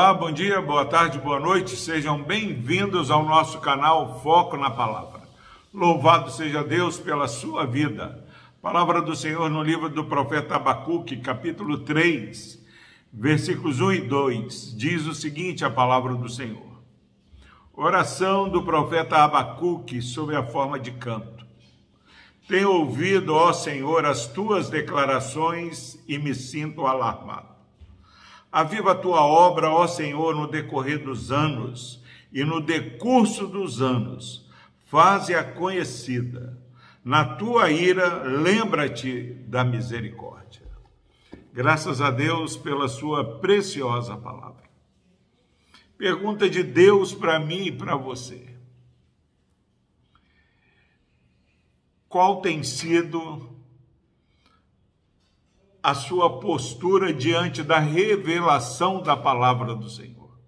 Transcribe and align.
Olá, 0.00 0.14
bom 0.14 0.32
dia, 0.32 0.62
boa 0.62 0.86
tarde, 0.86 1.18
boa 1.18 1.38
noite, 1.38 1.76
sejam 1.76 2.22
bem-vindos 2.22 3.10
ao 3.10 3.22
nosso 3.22 3.60
canal 3.60 4.18
Foco 4.22 4.56
na 4.56 4.70
Palavra. 4.70 5.20
Louvado 5.74 6.30
seja 6.30 6.64
Deus 6.64 6.98
pela 6.98 7.28
sua 7.28 7.66
vida. 7.66 8.26
Palavra 8.62 9.02
do 9.02 9.14
Senhor 9.14 9.50
no 9.50 9.62
livro 9.62 9.90
do 9.90 10.06
profeta 10.06 10.56
Abacuque, 10.56 11.18
capítulo 11.18 11.80
3, 11.80 12.58
versículos 13.12 13.78
1 13.78 13.92
e 13.92 14.00
2, 14.00 14.74
diz 14.74 15.06
o 15.06 15.12
seguinte: 15.12 15.66
a 15.66 15.70
palavra 15.70 16.14
do 16.14 16.30
Senhor. 16.30 16.80
Oração 17.74 18.48
do 18.48 18.62
profeta 18.62 19.18
Abacuque 19.18 20.00
sob 20.00 20.34
a 20.34 20.42
forma 20.42 20.80
de 20.80 20.92
canto. 20.92 21.44
Tenho 22.48 22.72
ouvido, 22.72 23.34
ó 23.34 23.52
Senhor, 23.52 24.06
as 24.06 24.26
tuas 24.26 24.70
declarações 24.70 26.02
e 26.08 26.16
me 26.16 26.34
sinto 26.34 26.86
alarmado. 26.86 27.49
Aviva 28.52 28.92
a 28.92 28.96
tua 28.96 29.22
obra, 29.24 29.70
ó 29.70 29.86
Senhor, 29.86 30.34
no 30.34 30.48
decorrer 30.48 31.02
dos 31.02 31.30
anos 31.30 32.02
e 32.32 32.44
no 32.44 32.60
decurso 32.60 33.46
dos 33.46 33.80
anos, 33.80 34.48
faze-a 34.86 35.44
conhecida. 35.44 36.58
Na 37.04 37.24
tua 37.24 37.70
ira, 37.70 38.22
lembra-te 38.24 39.34
da 39.46 39.64
misericórdia. 39.64 40.62
Graças 41.52 42.00
a 42.00 42.10
Deus 42.10 42.56
pela 42.56 42.88
sua 42.88 43.38
preciosa 43.38 44.16
palavra. 44.16 44.68
Pergunta 45.96 46.48
de 46.48 46.62
Deus 46.62 47.12
para 47.12 47.38
mim 47.38 47.66
e 47.66 47.72
para 47.72 47.96
você. 47.96 48.48
Qual 52.08 52.40
tem 52.40 52.62
sido 52.62 53.59
a 55.82 55.94
sua 55.94 56.40
postura 56.40 57.12
diante 57.12 57.62
da 57.62 57.78
revelação 57.78 59.02
da 59.02 59.16
palavra 59.16 59.74
do 59.74 59.88
Senhor. 59.88 60.38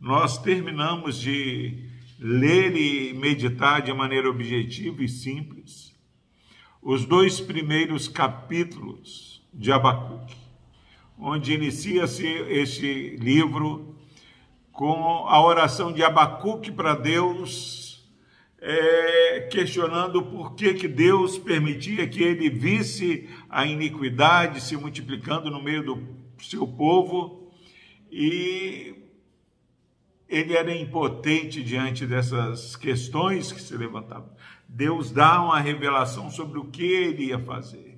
Nós 0.00 0.38
terminamos 0.38 1.18
de 1.18 1.88
ler 2.18 2.76
e 2.76 3.12
meditar 3.14 3.82
de 3.82 3.92
maneira 3.92 4.28
objetiva 4.28 5.02
e 5.02 5.08
simples 5.08 5.94
os 6.82 7.04
dois 7.04 7.40
primeiros 7.40 8.06
capítulos 8.06 9.44
de 9.52 9.72
Abacuque, 9.72 10.36
onde 11.18 11.52
inicia-se 11.52 12.26
este 12.26 13.16
livro 13.16 13.96
com 14.70 15.26
a 15.26 15.42
oração 15.42 15.92
de 15.92 16.04
Abacuque 16.04 16.70
para 16.70 16.94
Deus 16.94 18.06
é, 18.60 19.15
questionando 19.50 20.22
por 20.22 20.54
que, 20.54 20.74
que 20.74 20.88
Deus 20.88 21.38
permitia 21.38 22.06
que 22.08 22.22
ele 22.22 22.50
visse 22.50 23.28
a 23.48 23.66
iniquidade 23.66 24.60
se 24.60 24.76
multiplicando 24.76 25.50
no 25.50 25.62
meio 25.62 25.84
do 25.84 26.16
seu 26.38 26.66
povo 26.66 27.50
e 28.10 28.94
ele 30.28 30.56
era 30.56 30.74
impotente 30.74 31.62
diante 31.62 32.06
dessas 32.06 32.76
questões 32.76 33.52
que 33.52 33.60
se 33.60 33.76
levantavam. 33.76 34.30
Deus 34.68 35.10
dá 35.10 35.40
uma 35.42 35.60
revelação 35.60 36.30
sobre 36.30 36.58
o 36.58 36.64
que 36.64 36.84
ele 36.84 37.26
ia 37.26 37.38
fazer. 37.38 37.95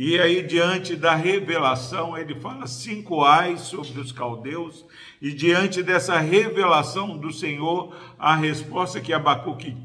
E 0.00 0.16
aí, 0.16 0.46
diante 0.46 0.94
da 0.94 1.16
revelação, 1.16 2.16
ele 2.16 2.36
fala 2.36 2.68
cinco 2.68 3.24
ais 3.24 3.62
sobre 3.62 4.00
os 4.00 4.12
caldeus, 4.12 4.86
e 5.20 5.32
diante 5.34 5.82
dessa 5.82 6.20
revelação 6.20 7.18
do 7.18 7.32
Senhor, 7.32 7.92
a 8.16 8.36
resposta 8.36 9.00
que 9.00 9.12
Abacuque 9.12 9.76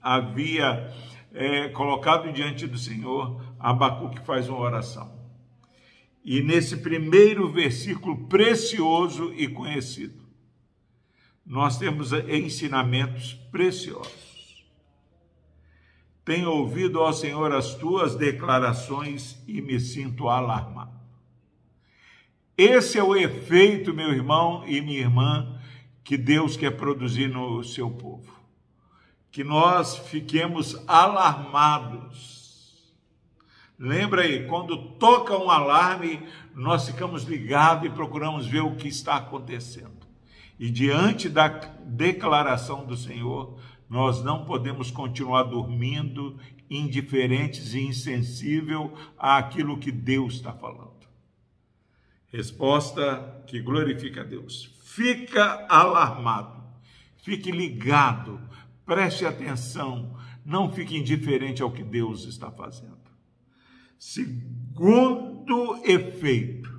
havia 0.00 0.94
é, 1.34 1.70
colocado 1.70 2.32
diante 2.32 2.68
do 2.68 2.78
Senhor, 2.78 3.42
Abacuque 3.58 4.24
faz 4.24 4.48
uma 4.48 4.60
oração. 4.60 5.12
E 6.24 6.40
nesse 6.40 6.76
primeiro 6.76 7.50
versículo 7.50 8.28
precioso 8.28 9.34
e 9.34 9.48
conhecido, 9.48 10.22
nós 11.44 11.76
temos 11.76 12.12
ensinamentos 12.12 13.34
preciosos. 13.50 14.27
Tenho 16.28 16.50
ouvido, 16.50 17.00
ó 17.00 17.10
Senhor, 17.10 17.54
as 17.54 17.74
tuas 17.74 18.14
declarações 18.14 19.42
e 19.48 19.62
me 19.62 19.80
sinto 19.80 20.28
alarmado. 20.28 20.92
Esse 22.54 22.98
é 22.98 23.02
o 23.02 23.16
efeito, 23.16 23.94
meu 23.94 24.12
irmão 24.12 24.62
e 24.66 24.78
minha 24.82 25.00
irmã, 25.00 25.58
que 26.04 26.18
Deus 26.18 26.54
quer 26.54 26.72
produzir 26.72 27.28
no 27.28 27.64
seu 27.64 27.90
povo. 27.90 28.30
Que 29.30 29.42
nós 29.42 29.96
fiquemos 29.96 30.76
alarmados. 30.86 32.92
Lembra 33.78 34.20
aí, 34.20 34.46
quando 34.46 34.76
toca 34.98 35.34
um 35.34 35.50
alarme, 35.50 36.22
nós 36.54 36.86
ficamos 36.86 37.22
ligados 37.22 37.86
e 37.86 37.94
procuramos 37.94 38.46
ver 38.46 38.60
o 38.60 38.76
que 38.76 38.88
está 38.88 39.16
acontecendo. 39.16 40.06
E 40.58 40.68
diante 40.68 41.26
da 41.26 41.48
declaração 41.48 42.84
do 42.84 42.98
Senhor, 42.98 43.58
nós 43.88 44.22
não 44.22 44.44
podemos 44.44 44.90
continuar 44.90 45.44
dormindo, 45.44 46.38
indiferentes 46.68 47.72
e 47.74 47.80
insensível 47.80 48.92
àquilo 49.18 49.78
que 49.78 49.90
Deus 49.90 50.34
está 50.34 50.52
falando. 50.52 50.98
Resposta 52.30 53.42
que 53.46 53.60
glorifica 53.60 54.20
a 54.20 54.24
Deus. 54.24 54.70
Fica 54.82 55.66
alarmado, 55.68 56.62
fique 57.22 57.50
ligado, 57.50 58.38
preste 58.84 59.24
atenção, 59.24 60.14
não 60.44 60.70
fique 60.70 60.96
indiferente 60.96 61.62
ao 61.62 61.70
que 61.70 61.82
Deus 61.82 62.24
está 62.24 62.50
fazendo. 62.50 62.98
Segundo 63.98 65.80
efeito, 65.84 66.78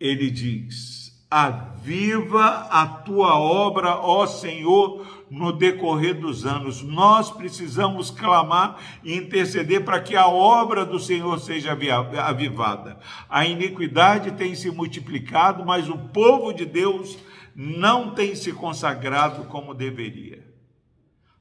ele 0.00 0.30
diz: 0.30 0.93
Aviva 1.36 2.68
a 2.70 2.86
tua 2.86 3.36
obra, 3.36 3.96
ó 3.96 4.24
Senhor, 4.24 5.04
no 5.28 5.50
decorrer 5.50 6.20
dos 6.20 6.46
anos. 6.46 6.80
Nós 6.80 7.28
precisamos 7.28 8.08
clamar 8.08 8.80
e 9.02 9.16
interceder 9.16 9.84
para 9.84 10.00
que 10.00 10.14
a 10.14 10.28
obra 10.28 10.84
do 10.84 11.00
Senhor 11.00 11.40
seja 11.40 11.76
avivada. 12.22 13.00
A 13.28 13.44
iniquidade 13.44 14.30
tem 14.30 14.54
se 14.54 14.70
multiplicado, 14.70 15.66
mas 15.66 15.88
o 15.88 15.98
povo 15.98 16.52
de 16.52 16.64
Deus 16.64 17.18
não 17.52 18.14
tem 18.14 18.36
se 18.36 18.52
consagrado 18.52 19.46
como 19.46 19.74
deveria. 19.74 20.46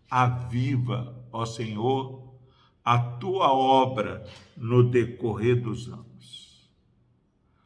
Aviva, 0.09 1.23
ó 1.31 1.45
Senhor, 1.45 2.33
a 2.83 2.97
tua 2.97 3.53
obra 3.53 4.25
no 4.57 4.81
decorrer 4.81 5.61
dos 5.61 5.87
anos. 5.87 6.12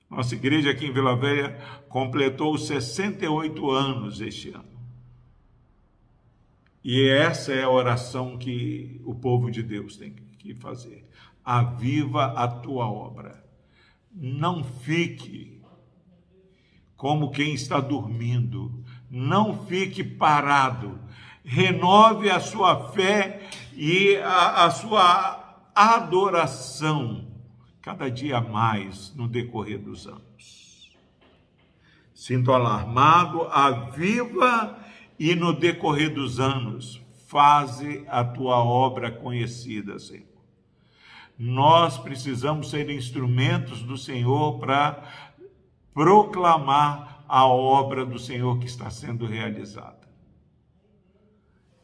Nossa 0.09 0.35
igreja 0.35 0.71
aqui 0.71 0.85
em 0.85 0.93
Vila 0.93 1.15
Velha 1.15 1.57
completou 1.89 2.57
68 2.57 3.69
anos 3.69 4.21
este 4.21 4.49
ano. 4.49 4.77
E 6.83 7.09
essa 7.09 7.51
é 7.51 7.63
a 7.63 7.69
oração 7.69 8.37
que 8.37 9.01
o 9.03 9.13
povo 9.13 9.51
de 9.51 9.61
Deus 9.61 9.97
tem 9.97 10.13
que 10.13 10.55
fazer. 10.55 11.05
Aviva 11.43 12.27
a 12.27 12.47
tua 12.47 12.89
obra. 12.89 13.43
Não 14.13 14.63
fique 14.63 15.61
como 16.95 17.29
quem 17.29 17.53
está 17.53 17.81
dormindo. 17.81 18.83
Não 19.11 19.65
fique 19.65 20.01
parado. 20.03 20.97
Renove 21.43 22.29
a 22.29 22.39
sua 22.39 22.91
fé 22.91 23.49
e 23.73 24.15
a, 24.17 24.65
a 24.65 24.71
sua 24.71 25.67
adoração 25.75 27.26
cada 27.87 28.11
dia 28.11 28.41
mais 28.41 29.15
no 29.15 29.29
decorrer 29.29 29.79
dos 29.79 30.07
anos. 30.07 30.91
Sinto 32.13 32.51
alarmado, 32.51 33.43
aviva 33.43 34.77
e 35.17 35.33
no 35.33 35.53
decorrer 35.53 36.13
dos 36.13 36.37
anos, 36.37 37.01
faze 37.27 38.03
a 38.09 38.25
tua 38.25 38.57
obra 38.57 39.09
conhecida, 39.09 39.97
Senhor. 39.99 40.27
Nós 41.39 41.97
precisamos 41.97 42.71
ser 42.71 42.89
instrumentos 42.89 43.81
do 43.81 43.97
Senhor 43.97 44.59
para 44.59 45.01
proclamar 45.93 47.23
a 47.25 47.47
obra 47.47 48.05
do 48.05 48.19
Senhor 48.19 48.59
que 48.59 48.65
está 48.65 48.89
sendo 48.89 49.25
realizada. 49.25 50.09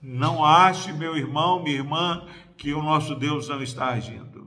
Não 0.02 0.44
ache, 0.44 0.92
meu 0.92 1.16
irmão, 1.16 1.64
minha 1.64 1.78
irmã, 1.78 2.28
que 2.58 2.74
o 2.74 2.84
nosso 2.84 3.16
Deus 3.16 3.48
não 3.48 3.64
está 3.64 3.92
agindo 3.92 4.43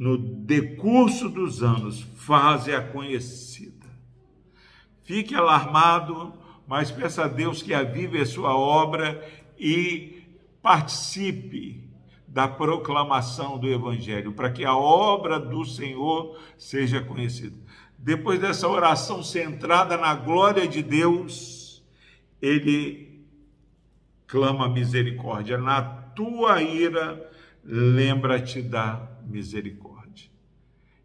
no 0.00 0.16
decurso 0.16 1.28
dos 1.28 1.62
anos, 1.62 2.06
faze-a 2.16 2.80
conhecida. 2.80 3.86
Fique 5.02 5.34
alarmado, 5.34 6.32
mas 6.66 6.90
peça 6.90 7.24
a 7.24 7.28
Deus 7.28 7.60
que 7.60 7.74
avive 7.74 8.18
a 8.18 8.24
sua 8.24 8.56
obra 8.56 9.22
e 9.58 10.22
participe 10.62 11.86
da 12.26 12.48
proclamação 12.48 13.58
do 13.58 13.68
Evangelho, 13.68 14.32
para 14.32 14.50
que 14.50 14.64
a 14.64 14.74
obra 14.74 15.38
do 15.38 15.66
Senhor 15.66 16.40
seja 16.56 17.02
conhecida. 17.02 17.58
Depois 17.98 18.40
dessa 18.40 18.66
oração 18.66 19.22
centrada 19.22 19.98
na 19.98 20.14
glória 20.14 20.66
de 20.66 20.82
Deus, 20.82 21.84
ele 22.40 23.26
clama 24.26 24.66
misericórdia. 24.66 25.58
Na 25.58 25.82
tua 25.82 26.62
ira, 26.62 27.30
lembra-te 27.62 28.62
da 28.62 29.06
misericórdia. 29.26 29.89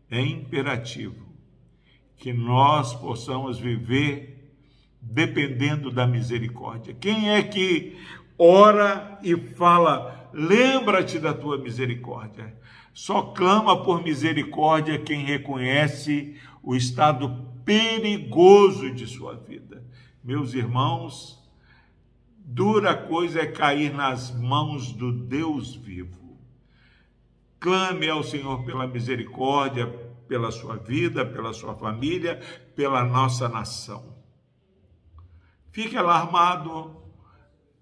É 0.09 0.21
imperativo 0.21 1.25
que 2.17 2.31
nós 2.31 2.93
possamos 2.95 3.59
viver 3.59 4.35
dependendo 5.01 5.91
da 5.91 6.07
misericórdia. 6.07 6.93
Quem 6.93 7.29
é 7.29 7.43
que 7.43 7.97
ora 8.37 9.19
e 9.23 9.35
fala, 9.35 10.29
lembra-te 10.33 11.19
da 11.19 11.33
tua 11.33 11.57
misericórdia? 11.57 12.55
Só 12.93 13.21
clama 13.21 13.83
por 13.83 14.03
misericórdia 14.03 14.97
quem 14.97 15.25
reconhece 15.25 16.35
o 16.63 16.75
estado 16.75 17.45
perigoso 17.63 18.91
de 18.91 19.05
sua 19.05 19.35
vida. 19.35 19.83
Meus 20.23 20.53
irmãos, 20.53 21.43
dura 22.37 22.95
coisa 22.95 23.41
é 23.41 23.45
cair 23.45 23.93
nas 23.93 24.31
mãos 24.31 24.91
do 24.91 25.11
Deus 25.11 25.75
vivo. 25.75 26.24
Clame 27.65 28.07
ao 28.07 28.21
Senhor 28.21 28.63
pela 28.63 28.85
misericórdia, 28.85 29.87
pela 30.27 30.51
sua 30.51 30.75
vida, 30.75 31.25
pela 31.25 31.51
sua 31.51 31.73
família, 31.73 32.39
pela 32.75 33.03
nossa 33.03 33.49
nação. 33.49 34.15
Fique 35.71 35.97
alarmado, 35.97 36.95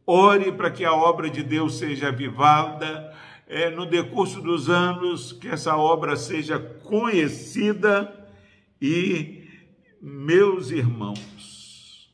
ore 0.08 0.54
para 0.54 0.72
que 0.72 0.86
a 0.86 0.94
obra 0.94 1.30
de 1.30 1.44
Deus 1.44 1.80
seja 1.80 2.08
avivada 2.08 3.14
é, 3.46 3.70
no 3.70 3.86
decurso 3.86 4.42
dos 4.42 4.70
anos, 4.70 5.34
que 5.34 5.50
essa 5.50 5.76
obra 5.76 6.16
seja 6.16 6.58
conhecida 6.58 8.32
e, 8.82 9.46
meus 10.02 10.72
irmãos, 10.72 12.10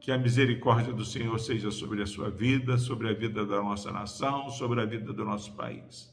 que 0.00 0.12
a 0.12 0.16
misericórdia 0.16 0.92
do 0.92 1.04
Senhor 1.04 1.40
seja 1.40 1.72
sobre 1.72 2.04
a 2.04 2.06
sua 2.06 2.30
vida, 2.30 2.78
sobre 2.78 3.08
a 3.08 3.12
vida 3.12 3.44
da 3.44 3.60
nossa 3.60 3.90
nação, 3.90 4.48
sobre 4.48 4.80
a 4.80 4.84
vida 4.84 5.12
do 5.12 5.24
nosso 5.24 5.56
país. 5.56 6.12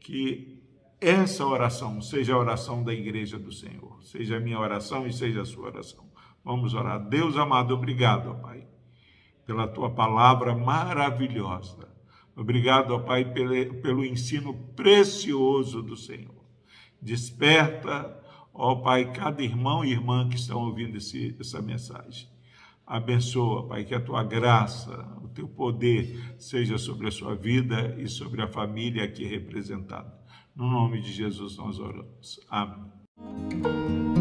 Que 0.00 0.60
essa 1.00 1.46
oração 1.46 2.00
seja 2.02 2.34
a 2.34 2.38
oração 2.38 2.82
da 2.82 2.92
igreja 2.92 3.38
do 3.38 3.52
Senhor, 3.52 4.02
seja 4.02 4.36
a 4.36 4.40
minha 4.40 4.58
oração 4.58 5.06
e 5.06 5.12
seja 5.12 5.42
a 5.42 5.44
sua 5.46 5.66
oração. 5.66 6.04
Vamos 6.44 6.74
orar. 6.74 7.08
Deus 7.08 7.36
amado, 7.36 7.74
obrigado, 7.74 8.34
Pai, 8.42 8.66
pela 9.46 9.66
tua 9.66 9.90
palavra 9.90 10.54
maravilhosa. 10.54 11.88
Obrigado, 12.36 12.98
Pai, 13.00 13.32
pelo, 13.32 13.80
pelo 13.80 14.04
ensino 14.04 14.54
precioso 14.74 15.82
do 15.82 15.96
Senhor. 15.96 16.44
Desperta, 17.00 18.18
ó 18.52 18.76
Pai, 18.76 19.12
cada 19.12 19.42
irmão 19.42 19.84
e 19.84 19.92
irmã 19.92 20.28
que 20.28 20.36
estão 20.36 20.60
ouvindo 20.60 20.96
esse, 20.96 21.36
essa 21.40 21.62
mensagem. 21.62 22.28
Abençoa, 22.90 23.68
Pai, 23.68 23.84
que 23.84 23.94
a 23.94 24.00
tua 24.00 24.24
graça, 24.24 25.06
o 25.22 25.28
teu 25.28 25.46
poder 25.46 26.34
seja 26.36 26.76
sobre 26.76 27.06
a 27.06 27.10
sua 27.12 27.36
vida 27.36 27.96
e 27.96 28.08
sobre 28.08 28.42
a 28.42 28.48
família 28.48 29.04
aqui 29.04 29.24
representada. 29.24 30.12
No 30.56 30.68
nome 30.68 31.00
de 31.00 31.12
Jesus 31.12 31.56
nós 31.56 31.78
oramos. 31.78 32.40
Amém. 32.50 34.19